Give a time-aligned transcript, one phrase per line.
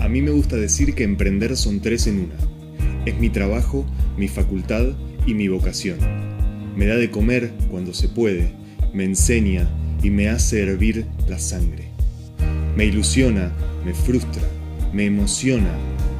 [0.00, 2.34] A mí me gusta decir que emprender son tres en una.
[3.04, 3.84] Es mi trabajo,
[4.16, 4.86] mi facultad
[5.26, 5.98] y mi vocación.
[6.74, 8.52] Me da de comer cuando se puede,
[8.94, 9.68] me enseña
[10.02, 11.90] y me hace hervir la sangre.
[12.76, 13.52] Me ilusiona,
[13.84, 14.42] me frustra,
[14.92, 15.72] me emociona,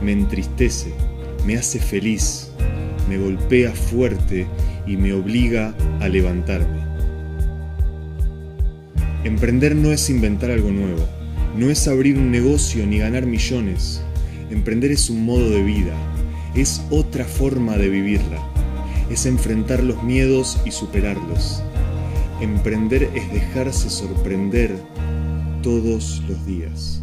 [0.03, 0.93] me entristece,
[1.47, 2.51] me hace feliz,
[3.09, 4.47] me golpea fuerte
[4.87, 6.80] y me obliga a levantarme.
[9.23, 11.07] Emprender no es inventar algo nuevo,
[11.55, 14.03] no es abrir un negocio ni ganar millones.
[14.51, 15.95] Emprender es un modo de vida,
[16.55, 18.43] es otra forma de vivirla,
[19.11, 21.63] es enfrentar los miedos y superarlos.
[22.41, 24.71] Emprender es dejarse sorprender
[25.63, 27.03] todos los días.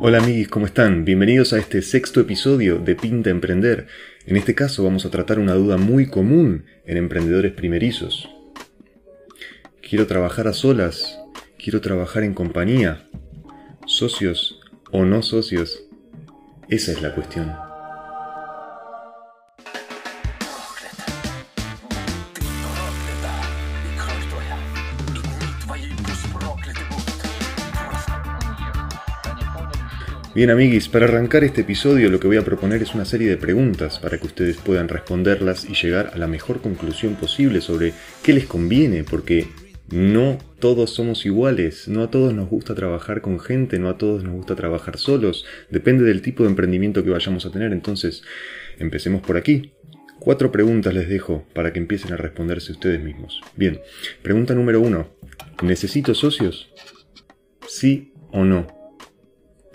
[0.00, 1.04] Hola amigos, ¿cómo están?
[1.04, 3.88] Bienvenidos a este sexto episodio de Pinta Emprender.
[4.24, 8.39] En este caso vamos a tratar una duda muy común en emprendedores primerizos.
[9.90, 11.18] Quiero trabajar a solas,
[11.58, 13.08] quiero trabajar en compañía,
[13.86, 14.60] socios
[14.92, 15.82] o no socios.
[16.68, 17.52] Esa es la cuestión.
[30.32, 33.36] Bien amiguis, para arrancar este episodio lo que voy a proponer es una serie de
[33.36, 38.32] preguntas para que ustedes puedan responderlas y llegar a la mejor conclusión posible sobre qué
[38.32, 39.48] les conviene, porque
[39.90, 44.22] no todos somos iguales, no a todos nos gusta trabajar con gente, no a todos
[44.22, 48.22] nos gusta trabajar solos, depende del tipo de emprendimiento que vayamos a tener, entonces
[48.78, 49.72] empecemos por aquí.
[50.20, 53.40] Cuatro preguntas les dejo para que empiecen a responderse ustedes mismos.
[53.56, 53.80] Bien,
[54.22, 55.08] pregunta número uno.
[55.62, 56.70] ¿Necesito socios?
[57.66, 58.66] ¿Sí o no?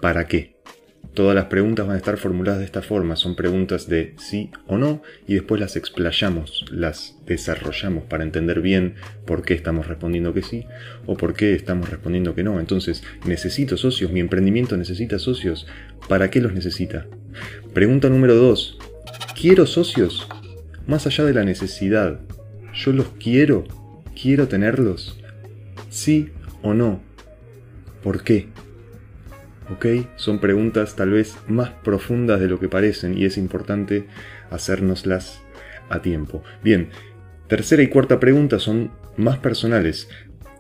[0.02, 0.55] ¿Para qué?
[1.16, 4.78] Todas las preguntas van a estar formuladas de esta forma, son preguntas de sí o
[4.78, 10.42] no y después las explayamos, las desarrollamos para entender bien por qué estamos respondiendo que
[10.42, 10.66] sí
[11.06, 12.60] o por qué estamos respondiendo que no.
[12.60, 15.66] Entonces, necesito socios, mi emprendimiento necesita socios,
[16.10, 17.08] ¿para qué los necesita?
[17.74, 18.78] Pregunta número dos,
[19.40, 20.28] ¿quiero socios?
[20.86, 22.20] Más allá de la necesidad,
[22.74, 23.64] ¿yo los quiero?
[24.22, 25.18] ¿Quiero tenerlos?
[25.90, 26.32] ¿Sí
[26.62, 27.02] o no?
[28.04, 28.50] ¿Por qué?
[29.70, 29.86] ¿Ok?
[30.16, 34.08] Son preguntas tal vez más profundas de lo que parecen y es importante
[34.50, 35.42] hacérnoslas
[35.90, 36.44] a tiempo.
[36.64, 36.90] Bien,
[37.48, 40.10] tercera y cuarta pregunta son más personales.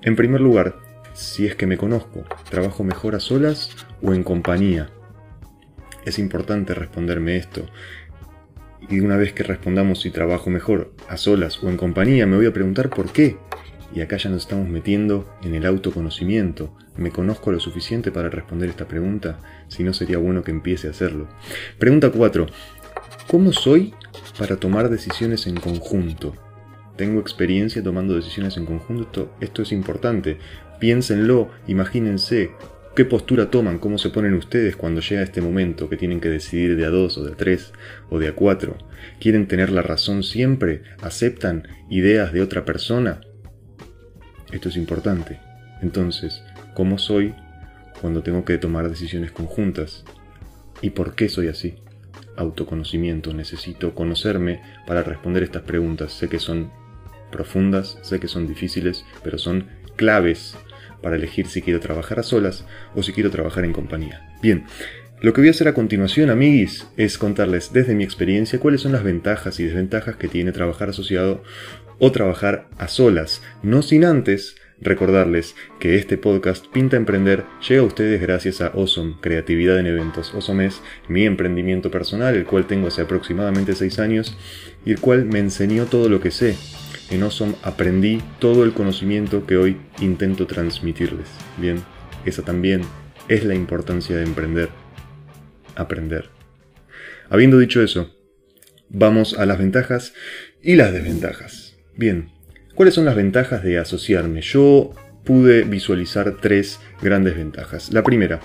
[0.02, 0.76] En primer lugar,
[1.14, 4.90] si es que me conozco, ¿trabajo mejor a solas o en compañía?
[6.06, 7.66] Es importante responderme esto.
[8.90, 12.46] Y una vez que respondamos si trabajo mejor a solas o en compañía, me voy
[12.46, 13.38] a preguntar por qué.
[13.94, 16.76] Y acá ya nos estamos metiendo en el autoconocimiento.
[16.98, 19.40] ¿Me conozco lo suficiente para responder esta pregunta?
[19.68, 21.28] Si no, sería bueno que empiece a hacerlo.
[21.78, 22.46] Pregunta 4.
[23.28, 23.94] ¿Cómo soy
[24.38, 26.36] para tomar decisiones en conjunto?
[26.96, 29.34] ¿Tengo experiencia tomando decisiones en conjunto?
[29.42, 30.38] Esto es importante.
[30.80, 32.52] Piénsenlo, imagínense
[32.96, 36.78] qué postura toman, cómo se ponen ustedes cuando llega este momento que tienen que decidir
[36.78, 37.74] de a dos o de a tres
[38.10, 38.78] o de a cuatro.
[39.20, 40.84] ¿Quieren tener la razón siempre?
[41.02, 43.20] ¿Aceptan ideas de otra persona?
[44.54, 45.40] Esto es importante.
[45.82, 46.42] Entonces,
[46.75, 47.34] ¿cómo soy
[48.00, 50.03] cuando tengo que tomar decisiones conjuntas?
[50.81, 51.75] ¿Y por qué soy así?
[52.38, 53.34] Autoconocimiento.
[53.34, 56.14] Necesito conocerme para responder estas preguntas.
[56.14, 56.72] Sé que son
[57.31, 59.66] profundas, sé que son difíciles, pero son
[59.96, 60.56] claves
[61.02, 64.35] para elegir si quiero trabajar a solas o si quiero trabajar en compañía.
[64.41, 64.66] Bien,
[65.22, 68.91] lo que voy a hacer a continuación, amiguis, es contarles desde mi experiencia cuáles son
[68.91, 71.41] las ventajas y desventajas que tiene trabajar asociado
[72.00, 77.86] o trabajar a solas, no sin antes recordarles que este podcast Pinta Emprender llega a
[77.86, 80.34] ustedes gracias a Awesome, Creatividad en Eventos.
[80.34, 84.38] Awesome es mi emprendimiento personal, el cual tengo hace aproximadamente 6 años
[84.85, 86.56] y el cual me enseñó todo lo que sé.
[87.09, 91.30] En Awesome aprendí todo el conocimiento que hoy intento transmitirles.
[91.58, 91.84] Bien,
[92.25, 92.81] esa también
[93.28, 94.69] es la importancia de emprender.
[95.75, 96.30] Aprender.
[97.30, 98.16] Habiendo dicho eso,
[98.90, 100.14] vamos a las ventajas
[100.62, 101.75] y las desventajas.
[101.96, 102.34] Bien,
[102.75, 104.41] ¿cuáles son las ventajas de asociarme?
[104.41, 104.91] Yo
[105.23, 107.91] pude visualizar tres grandes ventajas.
[107.91, 108.41] La primera,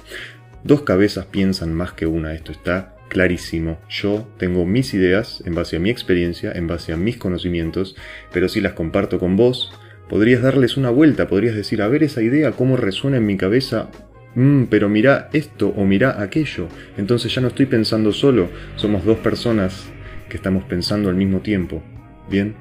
[0.65, 3.79] dos cabezas piensan más que una, esto está clarísimo.
[3.89, 7.97] Yo tengo mis ideas en base a mi experiencia, en base a mis conocimientos,
[8.33, 9.73] pero si las comparto con vos,
[10.09, 13.91] podrías darles una vuelta, podrías decir, a ver esa idea, cómo resuena en mi cabeza.
[14.37, 16.69] Mm, pero mira esto o mira aquello.
[16.97, 19.91] Entonces ya no estoy pensando solo, somos dos personas
[20.29, 21.83] que estamos pensando al mismo tiempo.
[22.31, 22.55] Bien,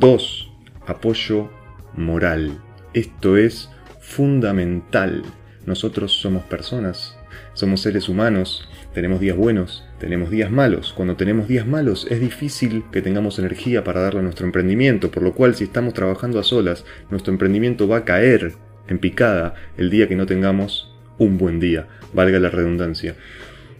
[0.00, 0.50] 2.
[0.86, 1.50] Apoyo
[1.94, 2.58] moral.
[2.94, 3.68] Esto es
[4.00, 5.22] fundamental.
[5.66, 7.18] Nosotros somos personas,
[7.52, 10.94] Somos seres humanos, tenemos días buenos, tenemos días malos.
[10.94, 15.22] Cuando tenemos días malos es difícil que tengamos energía para darle a nuestro emprendimiento, por
[15.22, 18.54] lo cual si estamos trabajando a solas, nuestro emprendimiento va a caer
[18.88, 23.16] en picada el día que no tengamos un buen día, valga la redundancia.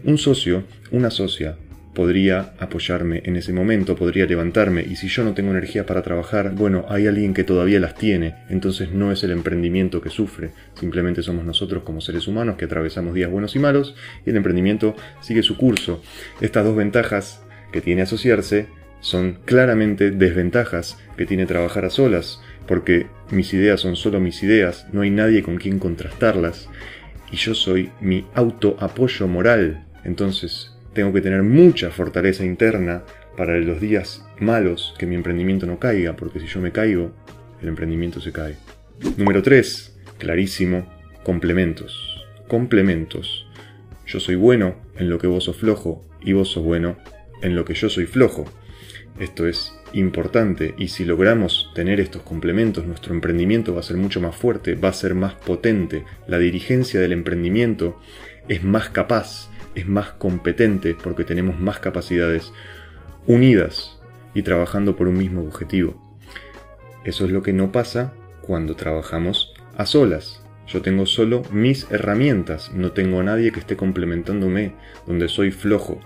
[0.03, 1.57] Un socio, una socia,
[1.93, 6.53] podría apoyarme en ese momento, podría levantarme, y si yo no tengo energía para trabajar,
[6.55, 11.21] bueno, hay alguien que todavía las tiene, entonces no es el emprendimiento que sufre, simplemente
[11.21, 13.95] somos nosotros como seres humanos que atravesamos días buenos y malos,
[14.25, 16.01] y el emprendimiento sigue su curso.
[16.39, 18.67] Estas dos ventajas que tiene asociarse
[19.01, 24.87] son claramente desventajas que tiene trabajar a solas, porque mis ideas son solo mis ideas,
[24.93, 26.69] no hay nadie con quien contrastarlas,
[27.31, 33.03] y yo soy mi autoapoyo moral, entonces tengo que tener mucha fortaleza interna
[33.37, 37.11] para los días malos que mi emprendimiento no caiga, porque si yo me caigo,
[37.61, 38.55] el emprendimiento se cae.
[39.17, 39.99] Número 3.
[40.17, 40.87] Clarísimo.
[41.23, 42.25] Complementos.
[42.47, 43.47] Complementos.
[44.05, 46.97] Yo soy bueno en lo que vos sos flojo y vos sos bueno
[47.41, 48.45] en lo que yo soy flojo.
[49.19, 54.19] Esto es importante y si logramos tener estos complementos, nuestro emprendimiento va a ser mucho
[54.19, 56.05] más fuerte, va a ser más potente.
[56.27, 57.99] La dirigencia del emprendimiento
[58.47, 62.51] es más capaz es más competente porque tenemos más capacidades
[63.27, 63.99] unidas
[64.33, 66.01] y trabajando por un mismo objetivo.
[67.03, 70.43] Eso es lo que no pasa cuando trabajamos a solas.
[70.67, 74.73] Yo tengo solo mis herramientas, no tengo a nadie que esté complementándome,
[75.05, 75.99] donde soy flojo.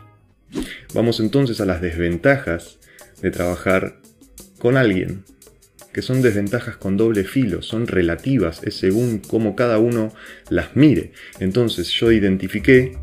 [0.94, 2.80] Vamos entonces a las desventajas
[3.22, 4.00] de trabajar
[4.60, 5.24] con alguien,
[5.94, 10.14] que son desventajas con doble filo, son relativas, es según cómo cada uno
[10.50, 11.12] las mire.
[11.40, 12.98] Entonces yo identifiqué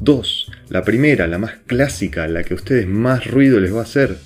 [0.00, 3.84] Dos, la primera, la más clásica, la que a ustedes más ruido les va a
[3.84, 4.18] hacer,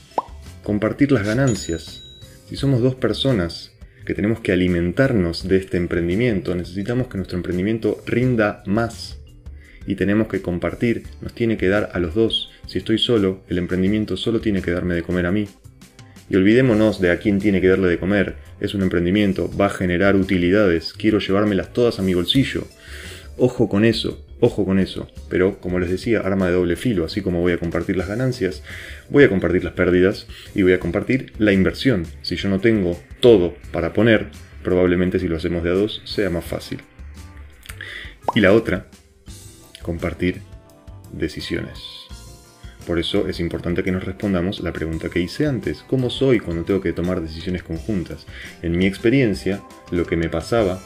[0.64, 2.02] compartir las ganancias.
[2.49, 3.72] Si somos dos personas
[4.05, 9.19] que tenemos que alimentarnos de este emprendimiento, necesitamos que nuestro emprendimiento rinda más.
[9.87, 12.50] Y tenemos que compartir, nos tiene que dar a los dos.
[12.66, 15.46] Si estoy solo, el emprendimiento solo tiene que darme de comer a mí.
[16.28, 18.37] Y olvidémonos de a quién tiene que darle de comer.
[18.61, 22.66] Es un emprendimiento, va a generar utilidades, quiero llevármelas todas a mi bolsillo.
[23.37, 27.20] Ojo con eso, Ojo con eso, pero como les decía, arma de doble filo, así
[27.20, 28.62] como voy a compartir las ganancias,
[29.10, 32.06] voy a compartir las pérdidas y voy a compartir la inversión.
[32.22, 34.28] Si yo no tengo todo para poner,
[34.62, 36.81] probablemente si lo hacemos de a dos sea más fácil.
[38.34, 38.87] Y la otra,
[39.82, 40.40] compartir
[41.12, 41.78] decisiones.
[42.87, 46.64] Por eso es importante que nos respondamos la pregunta que hice antes, ¿cómo soy cuando
[46.64, 48.26] tengo que tomar decisiones conjuntas?
[48.62, 49.60] En mi experiencia,
[49.90, 50.81] lo que me pasaba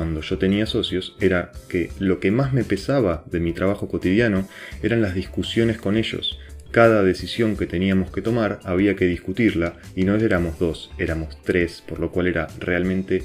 [0.00, 4.48] cuando yo tenía socios era que lo que más me pesaba de mi trabajo cotidiano
[4.82, 6.38] eran las discusiones con ellos.
[6.70, 11.82] Cada decisión que teníamos que tomar había que discutirla y no éramos dos, éramos tres,
[11.86, 13.24] por lo cual era realmente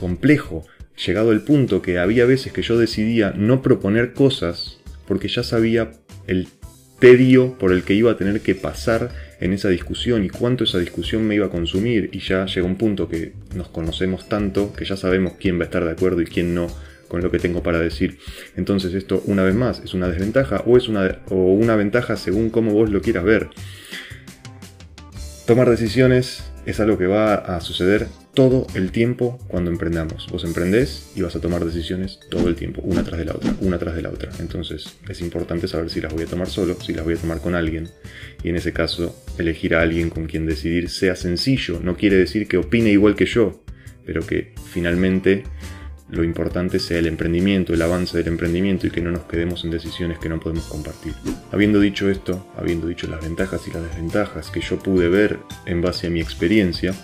[0.00, 0.66] complejo,
[1.06, 5.92] llegado el punto que había veces que yo decidía no proponer cosas porque ya sabía
[6.26, 6.48] el
[6.98, 9.10] tedio por el que iba a tener que pasar
[9.42, 12.76] en esa discusión y cuánto esa discusión me iba a consumir y ya llega un
[12.76, 16.26] punto que nos conocemos tanto que ya sabemos quién va a estar de acuerdo y
[16.26, 16.68] quién no
[17.08, 18.18] con lo que tengo para decir.
[18.56, 22.50] Entonces esto una vez más es una desventaja o es una, o una ventaja según
[22.50, 23.50] cómo vos lo quieras ver.
[25.44, 30.28] Tomar decisiones es algo que va a suceder todo el tiempo cuando emprendamos.
[30.30, 33.54] Vos emprendés y vas a tomar decisiones todo el tiempo, una tras de la otra,
[33.60, 34.30] una tras de la otra.
[34.38, 37.40] Entonces es importante saber si las voy a tomar solo, si las voy a tomar
[37.40, 37.88] con alguien.
[38.42, 41.80] Y en ese caso, elegir a alguien con quien decidir sea sencillo.
[41.82, 43.62] No quiere decir que opine igual que yo,
[44.06, 45.44] pero que finalmente
[46.12, 49.70] lo importante sea el emprendimiento, el avance del emprendimiento y que no nos quedemos en
[49.70, 51.14] decisiones que no podemos compartir.
[51.50, 55.80] Habiendo dicho esto, habiendo dicho las ventajas y las desventajas que yo pude ver en
[55.80, 56.94] base a mi experiencia,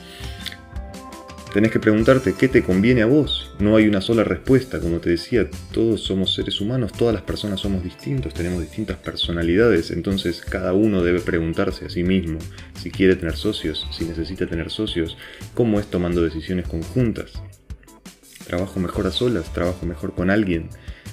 [1.54, 3.50] tenés que preguntarte qué te conviene a vos.
[3.58, 7.60] No hay una sola respuesta, como te decía, todos somos seres humanos, todas las personas
[7.60, 12.38] somos distintos, tenemos distintas personalidades, entonces cada uno debe preguntarse a sí mismo
[12.78, 15.16] si quiere tener socios, si necesita tener socios,
[15.54, 17.40] cómo es tomando decisiones conjuntas
[18.48, 20.70] trabajo mejor a solas, trabajo mejor con alguien.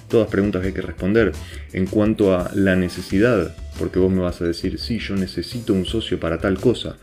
[0.07, 1.33] Todas preguntas que hay que responder.
[1.73, 5.85] En cuanto a la necesidad, porque vos me vas a decir, sí, yo necesito un
[5.85, 6.97] socio para tal cosa.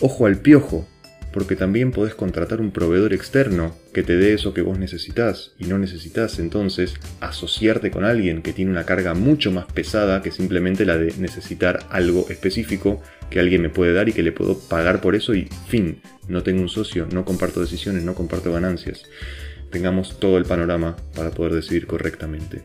[0.00, 0.88] Ojo al piojo,
[1.34, 5.64] porque también podés contratar un proveedor externo que te dé eso que vos necesitas y
[5.64, 10.86] no necesitas entonces asociarte con alguien que tiene una carga mucho más pesada que simplemente
[10.86, 15.00] la de necesitar algo específico que alguien me puede dar y que le puedo pagar
[15.00, 19.02] por eso y fin, no tengo un socio, no comparto decisiones, no comparto ganancias.
[19.72, 22.62] Tengamos todo el panorama para poder decidir correctamente.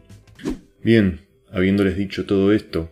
[0.84, 1.22] Bien,
[1.52, 2.92] habiéndoles dicho todo esto,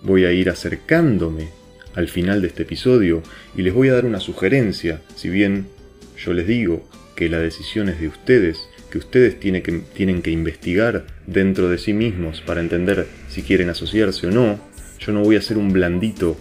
[0.00, 1.57] voy a ir acercándome
[1.98, 3.24] al final de este episodio
[3.56, 5.66] y les voy a dar una sugerencia, si bien
[6.16, 10.30] yo les digo que la decisión es de ustedes que ustedes tienen que, tienen que
[10.30, 14.60] investigar dentro de sí mismos para entender si quieren asociarse o no.
[15.00, 16.36] Yo no voy a ser un blandito,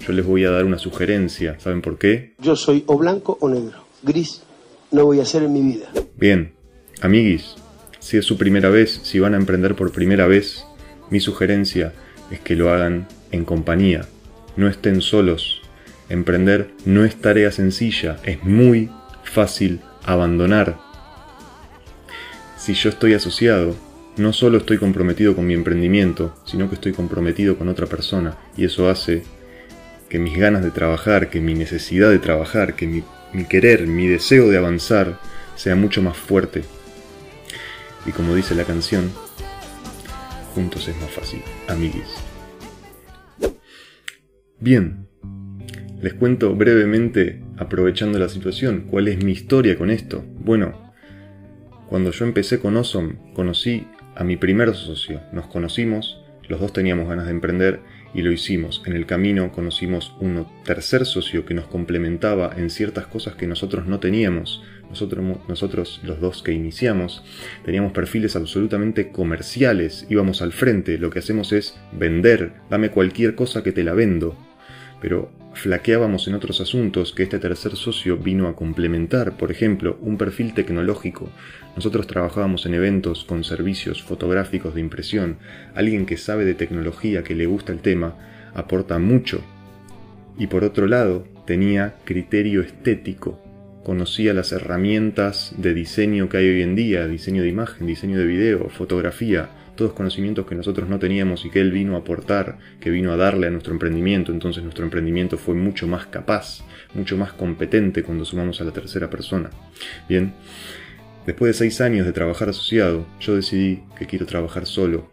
[0.00, 1.58] yo les voy a dar una sugerencia.
[1.60, 2.34] ¿Saben por qué?
[2.38, 3.84] Yo soy o blanco o negro.
[4.02, 4.42] Gris
[4.90, 5.88] no voy a ser en mi vida.
[6.16, 6.52] Bien,
[7.00, 7.54] amiguis,
[8.00, 10.66] si es su primera vez, si van a emprender por primera vez,
[11.10, 11.92] mi sugerencia
[12.30, 14.06] es que lo hagan en compañía.
[14.56, 15.62] No estén solos.
[16.08, 18.90] Emprender no es tarea sencilla, es muy
[19.22, 20.78] fácil abandonar.
[22.56, 23.76] Si yo estoy asociado,
[24.16, 28.64] no solo estoy comprometido con mi emprendimiento, sino que estoy comprometido con otra persona y
[28.64, 29.22] eso hace
[30.08, 33.04] que mis ganas de trabajar, que mi necesidad de trabajar, que mi,
[33.44, 35.18] querer, mi deseo de avanzar
[35.54, 36.64] sea mucho más fuerte.
[38.04, 39.10] Y como dice la canción,
[40.54, 42.29] juntos es más fácil, amiguis.
[44.62, 45.06] Bien,
[46.02, 50.22] les cuento brevemente, aprovechando la situación, cuál es mi historia con esto.
[50.38, 50.92] Bueno,
[51.88, 55.22] cuando yo empecé con Awesome, conocí a mi primer socio.
[55.32, 57.80] Nos conocimos, los dos teníamos ganas de emprender
[58.12, 58.82] y lo hicimos.
[58.84, 63.86] En el camino conocimos un tercer socio que nos complementaba en ciertas cosas que nosotros
[63.86, 64.62] no teníamos.
[64.90, 67.24] Nosotros, nosotros los dos que iniciamos
[67.64, 73.62] teníamos perfiles absolutamente comerciales, íbamos al frente, lo que hacemos es vender, dame cualquier cosa
[73.62, 74.36] que te la vendo
[75.00, 80.16] pero flaqueábamos en otros asuntos que este tercer socio vino a complementar, por ejemplo, un
[80.16, 81.28] perfil tecnológico.
[81.74, 85.38] Nosotros trabajábamos en eventos con servicios fotográficos de impresión.
[85.74, 88.14] Alguien que sabe de tecnología, que le gusta el tema,
[88.54, 89.42] aporta mucho.
[90.38, 93.49] Y por otro lado, tenía criterio estético.
[93.84, 98.26] Conocía las herramientas de diseño que hay hoy en día, diseño de imagen, diseño de
[98.26, 102.90] video, fotografía, todos conocimientos que nosotros no teníamos y que él vino a aportar, que
[102.90, 104.32] vino a darle a nuestro emprendimiento.
[104.32, 109.08] Entonces nuestro emprendimiento fue mucho más capaz, mucho más competente cuando sumamos a la tercera
[109.08, 109.48] persona.
[110.06, 110.34] Bien,
[111.24, 115.08] después de seis años de trabajar asociado, yo decidí que quiero trabajar solo.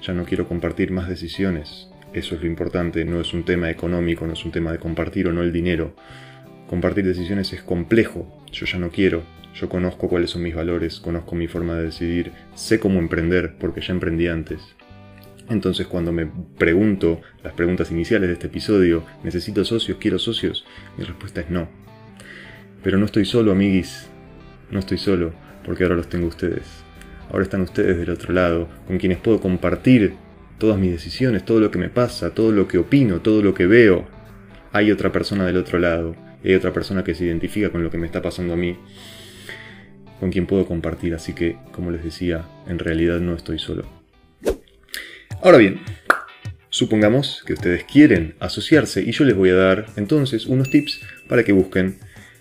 [0.00, 1.88] Ya no quiero compartir más decisiones.
[2.12, 5.26] Eso es lo importante, no es un tema económico, no es un tema de compartir
[5.26, 5.96] o no el dinero.
[6.72, 9.24] Compartir decisiones es complejo, yo ya no quiero,
[9.54, 13.82] yo conozco cuáles son mis valores, conozco mi forma de decidir, sé cómo emprender porque
[13.82, 14.74] ya emprendí antes.
[15.50, 16.26] Entonces cuando me
[16.56, 19.98] pregunto las preguntas iniciales de este episodio, ¿necesito socios?
[20.00, 20.64] ¿Quiero socios?
[20.96, 21.68] Mi respuesta es no.
[22.82, 24.08] Pero no estoy solo, amiguis.
[24.70, 25.34] No estoy solo,
[25.66, 26.64] porque ahora los tengo ustedes.
[27.30, 30.14] Ahora están ustedes del otro lado, con quienes puedo compartir
[30.56, 33.66] todas mis decisiones, todo lo que me pasa, todo lo que opino, todo lo que
[33.66, 34.06] veo.
[34.72, 36.16] Hay otra persona del otro lado,
[36.48, 38.76] hay otra persona que se identifica con lo que me está pasando a mí
[40.22, 43.84] con quien puedo compartir, así que, como les decía, en realidad no estoy solo.
[45.42, 45.80] Ahora bien,
[46.70, 51.42] supongamos que ustedes quieren asociarse y yo les voy a dar entonces unos tips para
[51.42, 51.96] que busquen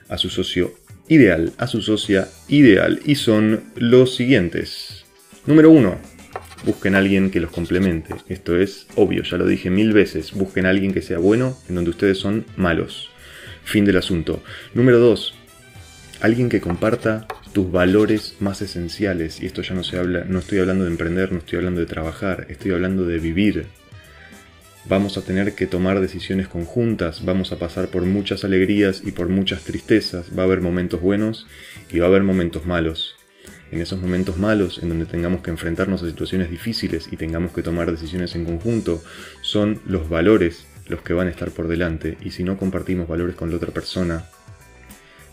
[0.09, 0.75] a su socio
[1.07, 5.03] ideal, a su socia ideal, y son los siguientes.
[5.47, 5.97] Número uno,
[6.65, 8.13] busquen a alguien que los complemente.
[8.29, 10.33] Esto es obvio, ya lo dije mil veces.
[10.33, 13.09] Busquen a alguien que sea bueno en donde ustedes son malos.
[13.63, 14.43] Fin del asunto.
[14.73, 15.33] Número dos,
[16.21, 19.41] alguien que comparta tus valores más esenciales.
[19.41, 21.87] Y esto ya no se habla, no estoy hablando de emprender, no estoy hablando de
[21.87, 23.65] trabajar, estoy hablando de vivir.
[24.85, 29.29] Vamos a tener que tomar decisiones conjuntas, vamos a pasar por muchas alegrías y por
[29.29, 31.45] muchas tristezas, va a haber momentos buenos
[31.91, 33.15] y va a haber momentos malos.
[33.71, 37.61] En esos momentos malos, en donde tengamos que enfrentarnos a situaciones difíciles y tengamos que
[37.61, 39.01] tomar decisiones en conjunto,
[39.41, 42.17] son los valores los que van a estar por delante.
[42.21, 44.25] Y si no compartimos valores con la otra persona,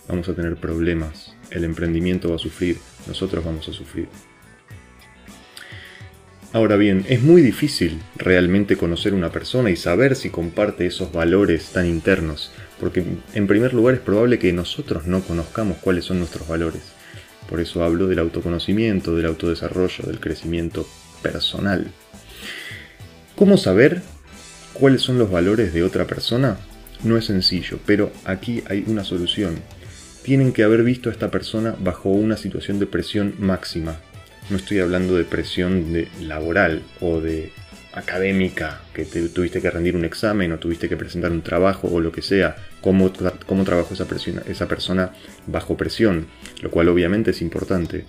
[0.09, 4.09] vamos a tener problemas el emprendimiento va a sufrir, nosotros vamos a sufrir.
[6.53, 11.73] Ahora bien, es muy difícil realmente conocer una persona y saber si comparte esos valores
[11.73, 16.49] tan internos, porque en primer lugar es probable que nosotros no conozcamos cuáles son nuestros
[16.49, 16.83] valores.
[17.51, 20.87] Por eso hablo del autoconocimiento, del autodesarrollo, del crecimiento
[21.23, 21.91] personal.
[23.37, 24.03] ¿Cómo saber
[24.79, 26.59] cuáles son los valores de otra persona?
[27.05, 29.57] No es sencillo, pero aquí hay una solución
[30.29, 33.97] tienen que haber visto a esta persona bajo una situación de presión máxima.
[34.51, 37.51] No estoy hablando de presión de laboral o de
[37.95, 42.13] académica, que tuviste que rendir un examen o tuviste que presentar un trabajo o lo
[42.13, 43.11] que sea, cómo,
[43.47, 44.07] cómo trabajó esa,
[44.47, 45.13] esa persona
[45.47, 46.27] bajo presión,
[46.61, 48.05] lo cual obviamente es importante.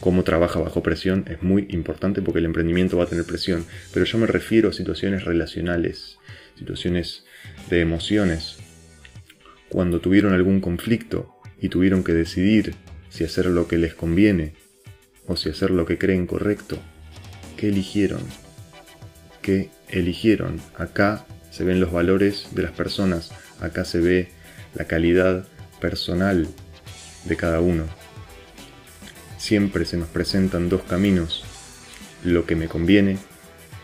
[0.00, 4.04] Cómo trabaja bajo presión es muy importante porque el emprendimiento va a tener presión, pero
[4.04, 6.18] yo me refiero a situaciones relacionales,
[6.56, 7.24] situaciones
[7.68, 8.58] de emociones.
[9.68, 12.74] Cuando tuvieron algún conflicto, y tuvieron que decidir
[13.10, 14.54] si hacer lo que les conviene
[15.26, 16.78] o si hacer lo que creen correcto.
[17.56, 18.20] ¿Qué eligieron?
[19.42, 20.60] ¿Qué eligieron?
[20.76, 24.28] Acá se ven los valores de las personas, acá se ve
[24.74, 25.46] la calidad
[25.80, 26.46] personal
[27.24, 27.84] de cada uno.
[29.38, 31.44] Siempre se nos presentan dos caminos,
[32.24, 33.16] lo que me conviene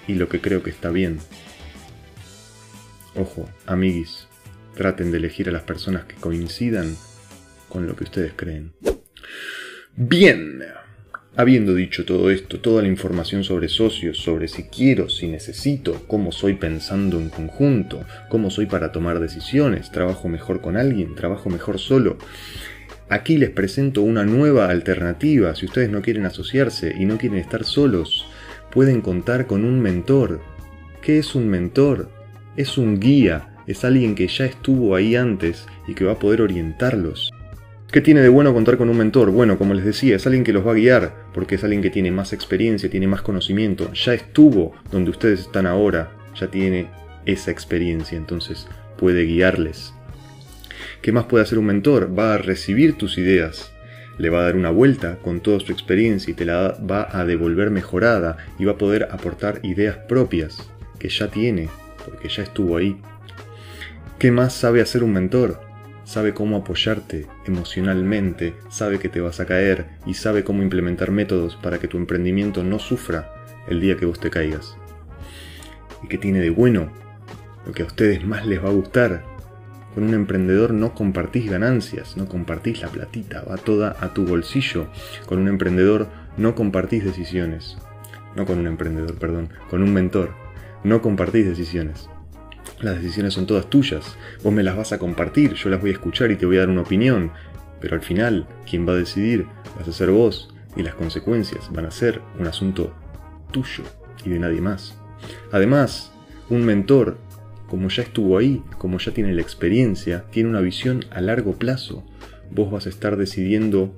[0.07, 1.19] y lo que creo que está bien.
[3.15, 4.27] Ojo, amiguis,
[4.75, 6.97] traten de elegir a las personas que coincidan
[7.69, 8.73] con lo que ustedes creen.
[9.97, 10.63] Bien,
[11.37, 16.33] habiendo dicho todo esto, toda la información sobre socios, sobre si quiero, si necesito, cómo
[16.33, 21.79] soy pensando en conjunto, cómo soy para tomar decisiones, trabajo mejor con alguien, trabajo mejor
[21.79, 22.19] solo,
[23.09, 25.55] Aquí les presento una nueva alternativa.
[25.55, 28.27] Si ustedes no quieren asociarse y no quieren estar solos,
[28.71, 30.41] pueden contar con un mentor.
[31.03, 32.09] ¿Qué es un mentor?
[32.57, 36.41] Es un guía, es alguien que ya estuvo ahí antes y que va a poder
[36.41, 37.31] orientarlos.
[37.93, 39.31] ¿Qué tiene de bueno contar con un mentor?
[39.31, 41.91] Bueno, como les decía, es alguien que los va a guiar, porque es alguien que
[41.91, 46.89] tiene más experiencia, tiene más conocimiento, ya estuvo donde ustedes están ahora, ya tiene
[47.25, 48.67] esa experiencia, entonces
[48.99, 49.95] puede guiarles.
[51.05, 52.19] ¿Qué más puede hacer un mentor?
[52.19, 53.75] Va a recibir tus ideas,
[54.17, 57.27] le va a dar una vuelta con toda su experiencia y te la va a
[57.27, 60.67] devolver mejorada y va a poder aportar ideas propias
[60.99, 61.69] que ya tiene,
[62.07, 62.97] porque ya estuvo ahí.
[64.19, 65.61] ¿Qué más sabe hacer un mentor?
[66.05, 71.57] Sabe cómo apoyarte emocionalmente, sabe que te vas a caer y sabe cómo implementar métodos
[71.57, 73.31] para que tu emprendimiento no sufra
[73.69, 74.75] el día que vos te caigas.
[76.03, 76.91] ¿Y qué tiene de bueno?
[77.67, 79.34] Lo que a ustedes más les va a gustar
[79.95, 84.89] con un emprendedor no compartís ganancias, no compartís la platita, va toda a tu bolsillo.
[85.27, 87.77] Con un emprendedor no compartís decisiones.
[88.35, 90.31] No con un emprendedor, perdón, con un mentor.
[90.83, 92.09] No compartís decisiones.
[92.81, 94.17] Las decisiones son todas tuyas.
[94.43, 96.61] Vos me las vas a compartir, yo las voy a escuchar y te voy a
[96.61, 97.31] dar una opinión.
[97.81, 99.47] Pero al final, quien va a decidir
[99.79, 102.93] vas a ser vos y las consecuencias van a ser un asunto
[103.53, 103.85] tuyo
[104.25, 104.99] y de nadie más.
[105.53, 106.11] Además,
[106.51, 107.19] un mentor
[107.75, 112.07] como ya estuvo ahí, como ya tiene la experiencia, tiene una visión a largo plazo.
[112.53, 113.93] Vos vas a estar decidiendo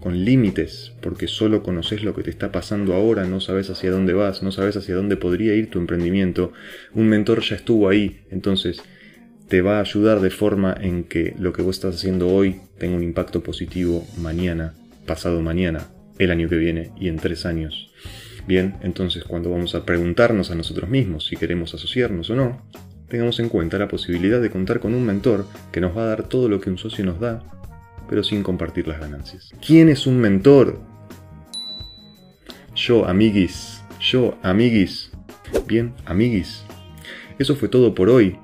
[0.00, 4.12] con límites, porque solo conoces lo que te está pasando ahora, no sabes hacia dónde
[4.12, 6.52] vas, no sabes hacia dónde podría ir tu emprendimiento.
[6.94, 8.82] Un mentor ya estuvo ahí, entonces
[9.48, 12.96] te va a ayudar de forma en que lo que vos estás haciendo hoy tenga
[12.96, 14.74] un impacto positivo mañana,
[15.06, 15.88] pasado mañana,
[16.20, 17.90] el año que viene y en tres años.
[18.46, 22.62] Bien, entonces cuando vamos a preguntarnos a nosotros mismos si queremos asociarnos o no,
[23.08, 26.22] tengamos en cuenta la posibilidad de contar con un mentor que nos va a dar
[26.24, 27.42] todo lo que un socio nos da,
[28.08, 29.52] pero sin compartir las ganancias.
[29.64, 30.78] ¿Quién es un mentor?
[32.74, 33.82] Yo, amiguis.
[34.00, 35.10] Yo, amiguis.
[35.66, 36.64] Bien, amiguis.
[37.38, 38.38] Eso fue todo por hoy.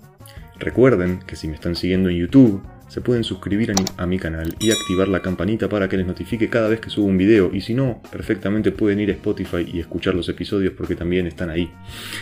[0.59, 2.63] Recuerden que si me están siguiendo en YouTube,
[2.95, 6.69] se pueden suscribir a mi, canal y activar la campanita para que les notifique cada
[6.69, 10.15] vez que subo un video y si no, perfectamente pueden ir a Spotify y escuchar
[10.15, 11.73] los episodios porque también están ahí.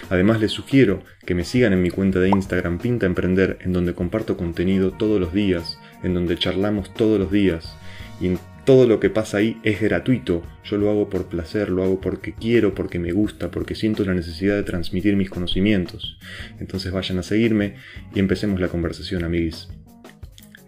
[0.08, 3.92] Además les sugiero que me sigan en mi cuenta de Instagram Pinta Emprender en donde
[3.92, 7.76] comparto contenido todos los días, en donde charlamos todos los días
[8.18, 8.30] y
[8.64, 10.42] todo lo que pasa ahí es gratuito.
[10.64, 14.14] Yo lo hago por placer, lo hago porque quiero, porque me gusta, porque siento la
[14.14, 16.16] necesidad de transmitir mis conocimientos.
[16.60, 17.74] Entonces vayan a seguirme
[18.14, 19.68] y empecemos la conversación, amiguis.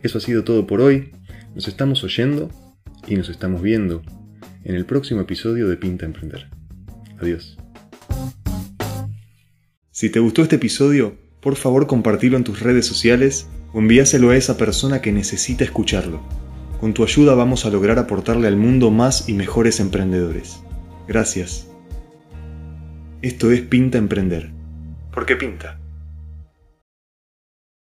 [0.05, 1.13] Eso ha sido todo por hoy.
[1.55, 2.51] Nos estamos oyendo
[3.09, 4.03] y nos estamos viendo
[4.63, 6.51] en el próximo episodio de Pinta Emprender.
[7.19, 7.57] Adiós.
[9.91, 14.37] Si te gustó este episodio, por favor compartilo en tus redes sociales o envíaselo a
[14.37, 16.21] esa persona que necesita escucharlo.
[16.81, 20.61] Con tu ayuda vamos a lograr aportarle al mundo más y mejores emprendedores.
[21.09, 21.71] Gracias.
[23.23, 24.53] Esto es Pinta Emprender.
[25.15, 25.81] ¿Por qué pinta?